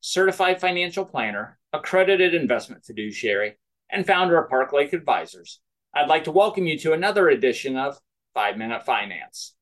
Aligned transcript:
certified 0.00 0.60
financial 0.60 1.04
planner, 1.04 1.58
accredited 1.72 2.34
investment 2.34 2.84
fiduciary, 2.84 3.58
and 3.90 4.06
founder 4.06 4.38
of 4.38 4.48
Park 4.48 4.72
Lake 4.72 4.92
Advisors. 4.92 5.60
I'd 5.94 6.08
like 6.08 6.24
to 6.24 6.32
welcome 6.32 6.66
you 6.66 6.78
to 6.80 6.92
another 6.92 7.28
edition 7.28 7.76
of 7.76 7.98
5 8.34 8.56
Minute 8.56 8.84
Finance. 8.84 9.54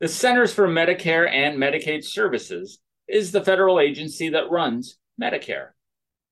The 0.00 0.08
Centers 0.08 0.52
for 0.52 0.66
Medicare 0.66 1.30
and 1.30 1.56
Medicaid 1.58 2.02
Services 2.04 2.80
is 3.06 3.30
the 3.30 3.44
federal 3.44 3.78
agency 3.78 4.28
that 4.30 4.50
runs 4.50 4.98
Medicare. 5.20 5.68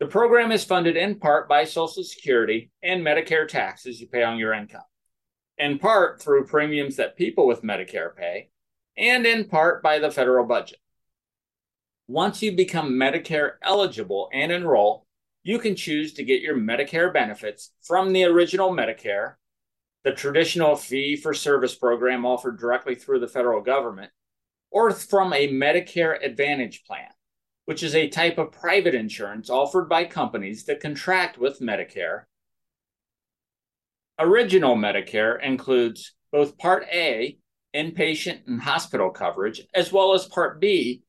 The 0.00 0.06
program 0.06 0.50
is 0.50 0.64
funded 0.64 0.96
in 0.96 1.20
part 1.20 1.48
by 1.48 1.64
Social 1.64 2.02
Security 2.02 2.70
and 2.82 3.06
Medicare 3.06 3.46
taxes 3.46 4.00
you 4.00 4.08
pay 4.08 4.24
on 4.24 4.38
your 4.38 4.54
income, 4.54 4.82
in 5.60 5.78
part 5.78 6.20
through 6.20 6.46
premiums 6.46 6.96
that 6.96 7.16
people 7.16 7.46
with 7.46 7.62
Medicare 7.62 8.14
pay, 8.14 8.48
and 8.96 9.26
in 9.26 9.44
part 9.44 9.82
by 9.82 9.98
the 9.98 10.10
federal 10.10 10.44
budget. 10.44 10.78
Once 12.08 12.42
you 12.42 12.50
become 12.50 12.90
Medicare 12.90 13.52
eligible 13.62 14.28
and 14.32 14.50
enroll, 14.50 15.06
you 15.44 15.58
can 15.58 15.76
choose 15.76 16.12
to 16.14 16.24
get 16.24 16.42
your 16.42 16.56
Medicare 16.56 17.12
benefits 17.12 17.72
from 17.80 18.12
the 18.12 18.24
original 18.24 18.72
Medicare, 18.72 19.34
the 20.02 20.12
traditional 20.12 20.74
fee 20.74 21.14
for 21.14 21.32
service 21.32 21.74
program 21.74 22.26
offered 22.26 22.58
directly 22.58 22.96
through 22.96 23.20
the 23.20 23.28
federal 23.28 23.60
government, 23.60 24.10
or 24.72 24.90
from 24.90 25.32
a 25.32 25.48
Medicare 25.48 26.24
Advantage 26.24 26.84
plan 26.84 27.10
which 27.70 27.84
is 27.84 27.94
a 27.94 28.08
type 28.08 28.36
of 28.36 28.50
private 28.50 28.96
insurance 28.96 29.48
offered 29.48 29.88
by 29.88 30.04
companies 30.04 30.64
that 30.64 30.80
contract 30.80 31.38
with 31.38 31.60
Medicare. 31.60 32.24
Original 34.22 34.76
Medicare 34.76 35.42
includes 35.42 36.12
both 36.30 36.58
Part 36.58 36.84
A, 36.92 37.38
inpatient 37.74 38.46
and 38.46 38.60
hospital 38.60 39.08
coverage, 39.08 39.62
as 39.72 39.94
well 39.94 40.12
as 40.12 40.26
Part 40.26 40.60
B, 40.60 41.02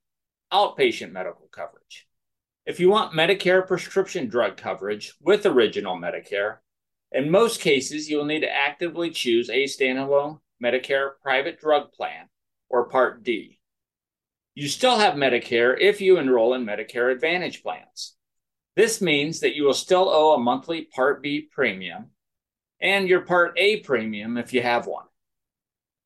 outpatient 0.54 1.12
medical 1.12 1.50
coverage. 1.52 2.08
If 2.66 2.80
you 2.80 2.90
want 2.90 3.12
Medicare 3.12 3.68
prescription 3.68 4.30
drug 4.30 4.56
coverage 4.56 5.14
with 5.20 5.46
Original 5.46 5.98
Medicare, 5.98 6.60
in 7.12 7.30
most 7.30 7.60
cases, 7.60 8.10
you'll 8.10 8.24
need 8.24 8.42
to 8.42 8.50
actively 8.50 9.10
choose 9.10 9.50
a 9.50 9.66
standalone 9.66 10.40
Medicare 10.64 11.10
private 11.22 11.60
drug 11.60 11.92
plan 11.92 12.30
or 12.70 12.88
Part 12.88 13.24
D. 13.24 13.60
You 14.56 14.70
still 14.70 14.98
have 14.98 15.16
Medicare 15.16 15.76
if 15.78 16.00
you 16.00 16.18
enroll 16.18 16.54
in 16.54 16.66
Medicare 16.66 17.12
Advantage 17.12 17.62
plans. 17.62 18.16
This 18.78 19.02
means 19.02 19.42
that 19.42 19.54
you 19.54 19.66
will 19.66 19.74
still 19.74 20.08
owe 20.08 20.34
a 20.34 20.40
monthly 20.40 20.84
Part 20.96 21.22
B 21.22 21.50
premium 21.52 22.12
and 22.82 23.08
your 23.08 23.22
Part 23.22 23.54
A 23.58 23.80
premium 23.82 24.38
if 24.38 24.54
you 24.54 24.62
have 24.62 24.88
one. 24.88 25.06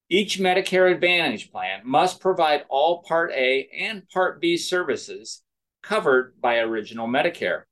Each 0.09 0.37
Medicare 0.37 0.91
Advantage 0.91 1.51
plan 1.51 1.81
must 1.83 2.19
provide 2.19 2.65
all 2.69 3.03
Part 3.03 3.31
A 3.31 3.67
and 3.75 4.07
Part 4.09 4.39
B 4.39 4.57
services 4.57 5.41
covered 5.81 6.39
by 6.39 6.57
Original 6.57 7.07
Medicare, 7.07 7.63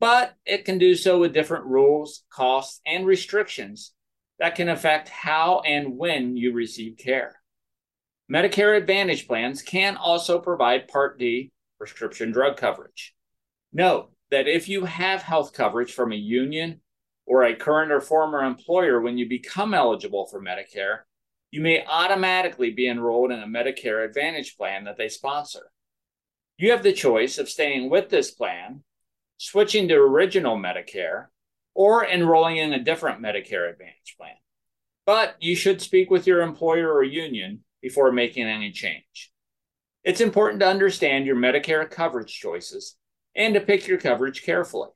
but 0.00 0.34
it 0.46 0.64
can 0.64 0.78
do 0.78 0.94
so 0.94 1.18
with 1.18 1.34
different 1.34 1.66
rules, 1.66 2.24
costs, 2.30 2.80
and 2.86 3.06
restrictions 3.06 3.92
that 4.38 4.54
can 4.54 4.68
affect 4.68 5.08
how 5.08 5.60
and 5.60 5.96
when 5.98 6.36
you 6.36 6.52
receive 6.52 6.96
care. 6.96 7.40
Medicare 8.32 8.76
Advantage 8.76 9.26
plans 9.26 9.62
can 9.62 9.96
also 9.96 10.38
provide 10.38 10.88
Part 10.88 11.18
D 11.18 11.52
prescription 11.78 12.30
drug 12.30 12.56
coverage. 12.56 13.14
Note 13.72 14.12
that 14.30 14.46
if 14.46 14.68
you 14.68 14.84
have 14.84 15.22
health 15.22 15.52
coverage 15.52 15.92
from 15.92 16.12
a 16.12 16.16
union 16.16 16.80
or 17.26 17.44
a 17.44 17.56
current 17.56 17.92
or 17.92 18.00
former 18.00 18.42
employer 18.42 19.00
when 19.00 19.18
you 19.18 19.28
become 19.28 19.74
eligible 19.74 20.26
for 20.26 20.42
Medicare, 20.42 21.00
you 21.50 21.60
may 21.60 21.84
automatically 21.86 22.70
be 22.70 22.88
enrolled 22.88 23.30
in 23.30 23.40
a 23.42 23.46
Medicare 23.46 24.04
Advantage 24.04 24.56
plan 24.56 24.84
that 24.84 24.96
they 24.96 25.08
sponsor. 25.08 25.70
You 26.56 26.70
have 26.70 26.82
the 26.82 26.92
choice 26.92 27.38
of 27.38 27.48
staying 27.48 27.90
with 27.90 28.08
this 28.08 28.30
plan, 28.30 28.82
switching 29.36 29.88
to 29.88 29.94
original 29.94 30.56
Medicare, 30.56 31.26
or 31.74 32.06
enrolling 32.06 32.56
in 32.56 32.72
a 32.72 32.82
different 32.82 33.20
Medicare 33.20 33.70
Advantage 33.70 34.16
plan. 34.18 34.34
But 35.04 35.36
you 35.40 35.56
should 35.56 35.82
speak 35.82 36.10
with 36.10 36.26
your 36.26 36.42
employer 36.42 36.92
or 36.92 37.02
union 37.02 37.64
before 37.80 38.12
making 38.12 38.46
any 38.46 38.70
change. 38.70 39.30
It's 40.04 40.20
important 40.20 40.60
to 40.60 40.68
understand 40.68 41.26
your 41.26 41.36
Medicare 41.36 41.88
coverage 41.90 42.32
choices 42.32 42.96
and 43.34 43.54
to 43.54 43.60
pick 43.60 43.86
your 43.86 43.98
coverage 43.98 44.42
carefully. 44.42 44.88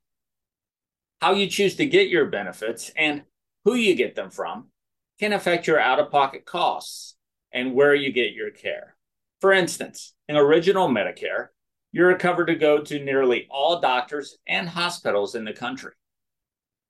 How 1.21 1.33
you 1.33 1.47
choose 1.47 1.77
to 1.77 1.87
get 1.87 2.09
your 2.09 2.27
benefits 2.27 2.91
and 2.97 3.23
who 3.65 3.75
you 3.75 3.95
get 3.95 4.15
them 4.15 4.31
from 4.31 4.69
can 5.19 5.33
affect 5.33 5.67
your 5.67 5.81
out 5.81 5.99
of 5.99 6.11
pocket 6.11 6.45
costs 6.45 7.17
and 7.53 7.75
where 7.75 7.95
you 7.95 8.13
get 8.13 8.35
your 8.35 8.51
care. 8.51 8.97
For 9.41 9.53
instance, 9.53 10.15
in 10.29 10.37
original 10.37 10.89
Medicare, 10.89 11.49
you're 11.93 12.17
covered 12.19 12.47
to 12.47 12.55
go 12.55 12.83
to 12.83 13.03
nearly 13.03 13.47
all 13.51 13.81
doctors 13.81 14.37
and 14.47 14.69
hospitals 14.69 15.35
in 15.35 15.45
the 15.45 15.53
country. 15.53 15.93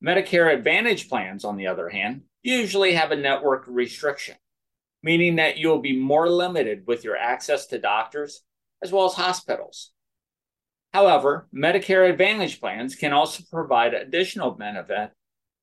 Medicare 0.05 0.53
Advantage 0.53 1.09
plans, 1.09 1.45
on 1.45 1.57
the 1.57 1.69
other 1.69 1.89
hand, 1.89 2.23
usually 2.43 2.95
have 2.95 3.13
a 3.13 3.17
network 3.17 3.65
restriction 3.67 4.37
meaning 5.07 5.37
that 5.37 5.57
you'll 5.57 5.79
be 5.79 5.97
more 5.97 6.29
limited 6.29 6.85
with 6.85 7.05
your 7.05 7.17
access 7.17 7.67
to 7.67 7.79
doctors 7.79 8.43
as 8.83 8.91
well 8.91 9.07
as 9.07 9.15
hospitals. 9.15 9.93
However, 10.93 11.49
Medicare 11.55 12.09
Advantage 12.09 12.61
plans 12.61 12.95
can 12.95 13.13
also 13.13 13.45
provide 13.51 13.95
additional 13.95 14.53
benefit, 14.53 15.11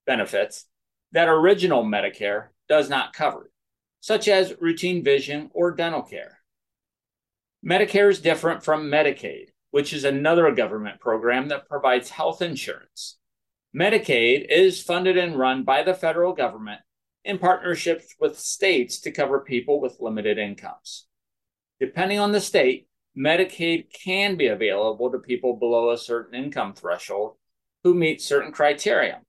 benefits 0.05 0.65
that 1.11 1.29
original 1.29 1.83
Medicare 1.83 2.47
does 2.67 2.89
not 2.89 3.13
cover, 3.13 3.51
such 3.99 4.27
as 4.27 4.53
routine 4.59 5.03
vision 5.03 5.49
or 5.53 5.71
dental 5.71 6.01
care. 6.01 6.39
Medicare 7.65 8.09
is 8.09 8.19
different 8.19 8.63
from 8.63 8.91
Medicaid, 8.91 9.47
which 9.71 9.93
is 9.93 10.03
another 10.03 10.51
government 10.51 10.99
program 10.99 11.47
that 11.47 11.69
provides 11.69 12.09
health 12.09 12.41
insurance. 12.41 13.17
Medicaid 13.75 14.45
is 14.49 14.83
funded 14.83 15.17
and 15.17 15.37
run 15.37 15.63
by 15.63 15.81
the 15.81 15.93
federal 15.93 16.33
government 16.33 16.81
in 17.25 17.39
partnerships 17.39 18.13
with 18.19 18.37
states 18.37 18.99
to 18.99 19.11
cover 19.11 19.39
people 19.39 19.79
with 19.79 19.99
limited 19.99 20.37
incomes. 20.37 21.07
Depending 21.79 22.19
on 22.19 22.31
the 22.31 22.41
state, 22.41 22.87
Medicaid 23.17 23.85
can 23.93 24.35
be 24.35 24.47
available 24.47 25.11
to 25.11 25.19
people 25.19 25.55
below 25.55 25.91
a 25.91 25.97
certain 25.97 26.33
income 26.33 26.73
threshold 26.73 27.35
who 27.83 27.93
meet 27.93 28.21
certain 28.21 28.51
criteria, 28.51 29.21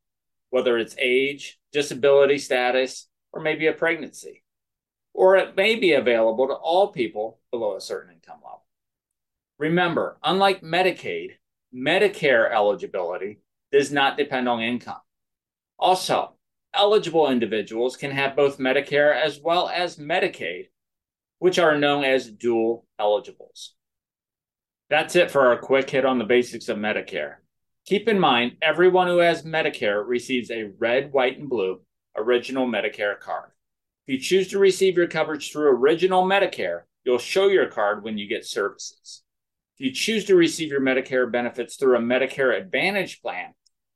whether 0.50 0.78
it's 0.78 0.96
age, 0.98 1.58
disability 1.72 2.38
status, 2.38 3.08
or 3.32 3.42
maybe 3.42 3.66
a 3.66 3.72
pregnancy. 3.72 4.42
Or 5.12 5.36
it 5.36 5.56
may 5.56 5.76
be 5.76 5.92
available 5.92 6.48
to 6.48 6.54
all 6.54 6.92
people 6.92 7.40
below 7.50 7.76
a 7.76 7.80
certain 7.80 8.14
income 8.14 8.38
level. 8.42 8.64
Remember, 9.58 10.18
unlike 10.22 10.62
Medicaid, 10.62 11.32
Medicare 11.74 12.52
eligibility 12.52 13.40
does 13.70 13.92
not 13.92 14.16
depend 14.16 14.48
on 14.48 14.60
income. 14.60 15.00
Also, 15.78 16.34
eligible 16.72 17.30
individuals 17.30 17.96
can 17.96 18.10
have 18.10 18.36
both 18.36 18.58
Medicare 18.58 19.14
as 19.14 19.40
well 19.40 19.68
as 19.68 19.96
Medicaid, 19.96 20.68
which 21.38 21.58
are 21.58 21.78
known 21.78 22.04
as 22.04 22.30
dual 22.30 22.86
eligibles. 22.98 23.74
That's 24.90 25.16
it 25.16 25.30
for 25.30 25.46
our 25.48 25.58
quick 25.58 25.90
hit 25.90 26.04
on 26.04 26.18
the 26.18 26.24
basics 26.24 26.68
of 26.68 26.78
Medicare. 26.78 27.36
Keep 27.86 28.08
in 28.08 28.18
mind, 28.18 28.56
everyone 28.62 29.08
who 29.08 29.18
has 29.18 29.42
Medicare 29.42 30.02
receives 30.06 30.50
a 30.50 30.70
red, 30.78 31.12
white, 31.12 31.38
and 31.38 31.48
blue 31.48 31.80
original 32.16 32.66
Medicare 32.66 33.18
card. 33.18 33.50
If 34.06 34.14
you 34.14 34.20
choose 34.20 34.48
to 34.48 34.58
receive 34.58 34.96
your 34.96 35.06
coverage 35.06 35.50
through 35.50 35.68
original 35.68 36.24
Medicare, 36.24 36.82
you'll 37.04 37.18
show 37.18 37.48
your 37.48 37.66
card 37.66 38.04
when 38.04 38.18
you 38.18 38.26
get 38.28 38.46
services. 38.46 39.22
If 39.76 39.86
you 39.86 39.92
choose 39.92 40.24
to 40.26 40.36
receive 40.36 40.70
your 40.70 40.80
Medicare 40.80 41.30
benefits 41.30 41.76
through 41.76 41.96
a 41.96 42.00
Medicare 42.00 42.56
Advantage 42.56 43.20
plan, 43.20 43.54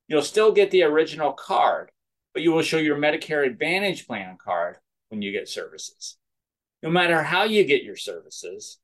you'll 0.09 0.23
still 0.23 0.53
get 0.53 0.71
the 0.71 0.83
original 0.83 1.33
card, 1.33 1.91
but 2.35 2.43
you 2.43 2.53
will 2.53 2.63
show 2.63 2.79
your 2.79 2.97
Medicare 2.97 3.47
Advantage 3.47 4.07
plan 4.07 4.37
card 4.43 4.79
when 5.09 5.23
you 5.23 5.31
get 5.31 5.49
services. 5.49 6.17
No 6.83 6.91
matter 6.91 7.23
how 7.23 7.45
you 7.45 7.65
get 7.65 7.83
your 7.83 7.97
services, 7.97 8.79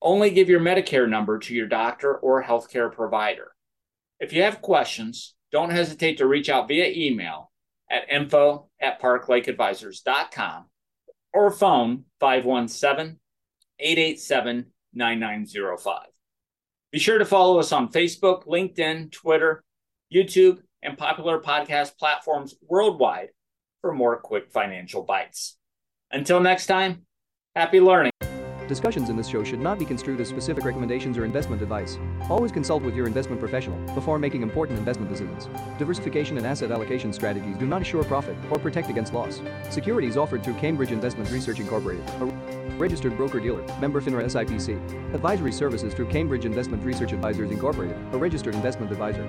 only 0.00 0.30
give 0.30 0.48
your 0.48 0.60
Medicare 0.60 1.08
number 1.08 1.38
to 1.38 1.54
your 1.54 1.66
doctor 1.66 2.16
or 2.16 2.42
healthcare 2.42 2.92
provider. 2.92 3.52
If 4.20 4.32
you 4.32 4.42
have 4.42 4.62
questions, 4.62 5.34
don't 5.50 5.70
hesitate 5.70 6.18
to 6.18 6.26
reach 6.26 6.48
out 6.48 6.68
via 6.68 6.92
email 6.94 7.50
at 7.90 8.10
info 8.10 8.68
at 8.80 9.00
parklakeadvisors.com 9.00 10.66
or 11.32 11.50
phone 11.50 12.04
517 12.20 13.18
887 13.78 14.66
9905. 14.94 16.06
Be 16.90 16.98
sure 16.98 17.18
to 17.18 17.24
follow 17.24 17.58
us 17.58 17.72
on 17.72 17.90
Facebook, 17.90 18.46
LinkedIn, 18.46 19.10
Twitter, 19.12 19.64
YouTube, 20.14 20.60
and 20.82 20.98
popular 20.98 21.40
podcast 21.40 21.96
platforms 21.98 22.54
worldwide 22.68 23.30
for 23.80 23.94
more 23.94 24.18
quick 24.20 24.50
financial 24.52 25.02
bites. 25.02 25.56
Until 26.12 26.40
next 26.40 26.66
time, 26.66 27.06
happy 27.56 27.80
learning. 27.80 28.12
Discussions 28.68 29.08
in 29.08 29.16
this 29.16 29.26
show 29.26 29.42
should 29.42 29.60
not 29.60 29.78
be 29.78 29.84
construed 29.84 30.20
as 30.20 30.28
specific 30.28 30.64
recommendations 30.64 31.16
or 31.16 31.24
investment 31.24 31.62
advice. 31.62 31.98
Always 32.28 32.52
consult 32.52 32.82
with 32.82 32.94
your 32.94 33.06
investment 33.06 33.40
professional 33.40 33.78
before 33.94 34.18
making 34.18 34.42
important 34.42 34.78
investment 34.78 35.10
decisions. 35.10 35.48
Diversification 35.78 36.36
and 36.36 36.46
asset 36.46 36.70
allocation 36.70 37.12
strategies 37.12 37.56
do 37.56 37.66
not 37.66 37.82
assure 37.82 38.04
profit 38.04 38.36
or 38.50 38.58
protect 38.58 38.90
against 38.90 39.14
loss. 39.14 39.40
Securities 39.70 40.16
offered 40.18 40.44
through 40.44 40.54
Cambridge 40.54 40.92
Investment 40.92 41.30
Research 41.30 41.60
Incorporated, 41.60 42.06
a 42.20 42.26
registered 42.76 43.16
broker-dealer, 43.16 43.62
member 43.80 44.00
FINRA 44.00 44.24
SIPC. 44.24 45.14
Advisory 45.14 45.52
services 45.52 45.94
through 45.94 46.08
Cambridge 46.08 46.44
Investment 46.44 46.84
Research 46.84 47.12
Advisors 47.12 47.50
Incorporated, 47.50 47.96
a 48.12 48.18
registered 48.18 48.54
investment 48.54 48.92
advisor. 48.92 49.26